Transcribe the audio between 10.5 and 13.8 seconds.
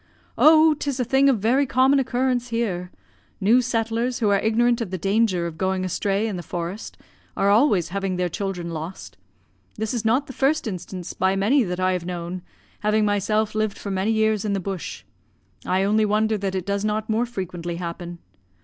instance by many that I have known, having myself lived